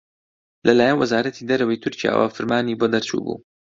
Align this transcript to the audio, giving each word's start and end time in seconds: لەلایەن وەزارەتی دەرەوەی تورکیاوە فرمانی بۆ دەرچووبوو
لەلایەن 0.67 0.97
وەزارەتی 0.99 1.47
دەرەوەی 1.49 1.81
تورکیاوە 1.83 2.27
فرمانی 2.35 2.77
بۆ 2.79 2.87
دەرچووبوو 2.93 3.37